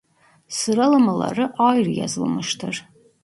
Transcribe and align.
Sıralamaları 0.47 1.53
ayrı 1.57 1.89
yazılmıştır. 1.91 2.87